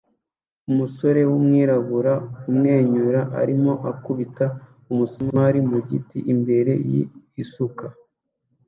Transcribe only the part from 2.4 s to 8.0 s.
amwenyura arimo akubita umusumari mu giti imbere y'isuka